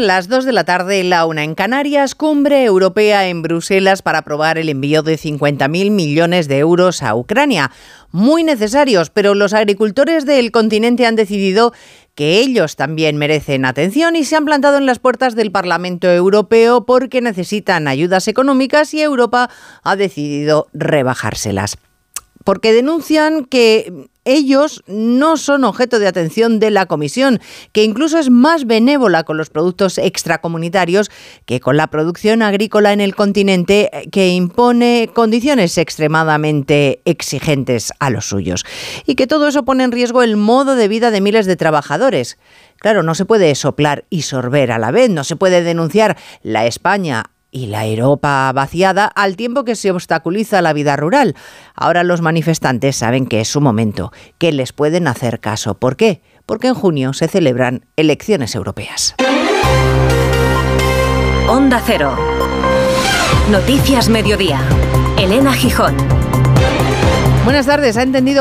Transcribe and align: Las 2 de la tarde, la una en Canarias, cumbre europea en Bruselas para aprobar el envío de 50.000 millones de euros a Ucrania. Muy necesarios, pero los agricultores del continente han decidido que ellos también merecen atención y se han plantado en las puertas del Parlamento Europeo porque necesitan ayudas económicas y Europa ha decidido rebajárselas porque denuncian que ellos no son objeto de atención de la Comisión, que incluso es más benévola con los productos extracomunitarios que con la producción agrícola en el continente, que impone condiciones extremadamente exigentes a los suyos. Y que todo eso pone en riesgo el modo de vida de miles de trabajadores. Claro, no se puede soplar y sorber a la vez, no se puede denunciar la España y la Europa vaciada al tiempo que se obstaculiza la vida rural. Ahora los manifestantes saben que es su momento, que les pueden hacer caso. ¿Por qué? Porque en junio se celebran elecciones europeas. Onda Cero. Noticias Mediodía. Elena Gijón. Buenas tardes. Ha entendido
Las 0.00 0.28
2 0.28 0.46
de 0.46 0.52
la 0.52 0.64
tarde, 0.64 1.04
la 1.04 1.26
una 1.26 1.44
en 1.44 1.54
Canarias, 1.54 2.14
cumbre 2.14 2.64
europea 2.64 3.28
en 3.28 3.42
Bruselas 3.42 4.00
para 4.00 4.20
aprobar 4.20 4.56
el 4.56 4.70
envío 4.70 5.02
de 5.02 5.18
50.000 5.18 5.90
millones 5.90 6.48
de 6.48 6.56
euros 6.56 7.02
a 7.02 7.14
Ucrania. 7.14 7.70
Muy 8.10 8.42
necesarios, 8.42 9.10
pero 9.10 9.34
los 9.34 9.52
agricultores 9.52 10.24
del 10.24 10.52
continente 10.52 11.04
han 11.04 11.16
decidido 11.16 11.74
que 12.14 12.38
ellos 12.38 12.76
también 12.76 13.18
merecen 13.18 13.66
atención 13.66 14.16
y 14.16 14.24
se 14.24 14.36
han 14.36 14.46
plantado 14.46 14.78
en 14.78 14.86
las 14.86 15.00
puertas 15.00 15.36
del 15.36 15.52
Parlamento 15.52 16.10
Europeo 16.10 16.86
porque 16.86 17.20
necesitan 17.20 17.86
ayudas 17.86 18.26
económicas 18.26 18.94
y 18.94 19.02
Europa 19.02 19.50
ha 19.82 19.96
decidido 19.96 20.68
rebajárselas 20.72 21.76
porque 22.44 22.72
denuncian 22.72 23.44
que 23.44 24.08
ellos 24.32 24.82
no 24.86 25.36
son 25.36 25.64
objeto 25.64 25.98
de 25.98 26.06
atención 26.06 26.60
de 26.60 26.70
la 26.70 26.86
Comisión, 26.86 27.40
que 27.72 27.84
incluso 27.84 28.18
es 28.18 28.30
más 28.30 28.66
benévola 28.66 29.24
con 29.24 29.36
los 29.36 29.50
productos 29.50 29.98
extracomunitarios 29.98 31.10
que 31.46 31.60
con 31.60 31.76
la 31.76 31.88
producción 31.88 32.42
agrícola 32.42 32.92
en 32.92 33.00
el 33.00 33.14
continente, 33.14 33.90
que 34.12 34.28
impone 34.28 35.10
condiciones 35.12 35.78
extremadamente 35.78 37.02
exigentes 37.04 37.92
a 37.98 38.10
los 38.10 38.26
suyos. 38.26 38.64
Y 39.06 39.14
que 39.14 39.26
todo 39.26 39.48
eso 39.48 39.64
pone 39.64 39.84
en 39.84 39.92
riesgo 39.92 40.22
el 40.22 40.36
modo 40.36 40.76
de 40.76 40.88
vida 40.88 41.10
de 41.10 41.20
miles 41.20 41.46
de 41.46 41.56
trabajadores. 41.56 42.38
Claro, 42.78 43.02
no 43.02 43.14
se 43.14 43.24
puede 43.24 43.54
soplar 43.54 44.04
y 44.10 44.22
sorber 44.22 44.72
a 44.72 44.78
la 44.78 44.90
vez, 44.90 45.10
no 45.10 45.24
se 45.24 45.36
puede 45.36 45.62
denunciar 45.62 46.16
la 46.42 46.66
España 46.66 47.24
y 47.50 47.66
la 47.66 47.86
Europa 47.86 48.50
vaciada 48.52 49.06
al 49.06 49.36
tiempo 49.36 49.64
que 49.64 49.76
se 49.76 49.90
obstaculiza 49.90 50.62
la 50.62 50.72
vida 50.72 50.96
rural. 50.96 51.34
Ahora 51.74 52.04
los 52.04 52.20
manifestantes 52.20 52.96
saben 52.96 53.26
que 53.26 53.40
es 53.40 53.48
su 53.48 53.60
momento, 53.60 54.12
que 54.38 54.52
les 54.52 54.72
pueden 54.72 55.08
hacer 55.08 55.40
caso. 55.40 55.74
¿Por 55.74 55.96
qué? 55.96 56.22
Porque 56.46 56.68
en 56.68 56.74
junio 56.74 57.12
se 57.12 57.28
celebran 57.28 57.86
elecciones 57.96 58.54
europeas. 58.54 59.14
Onda 61.48 61.82
Cero. 61.84 62.16
Noticias 63.50 64.08
Mediodía. 64.08 64.60
Elena 65.18 65.52
Gijón. 65.52 65.96
Buenas 67.44 67.66
tardes. 67.66 67.96
Ha 67.96 68.02
entendido 68.02 68.38